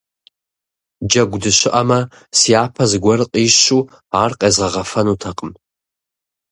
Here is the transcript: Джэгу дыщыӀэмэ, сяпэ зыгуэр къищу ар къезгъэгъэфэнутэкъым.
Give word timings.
Джэгу 1.07 1.37
дыщыӀэмэ, 1.41 1.99
сяпэ 2.39 2.83
зыгуэр 2.89 3.21
къищу 3.31 3.81
ар 4.21 4.31
къезгъэгъэфэнутэкъым. 4.39 5.51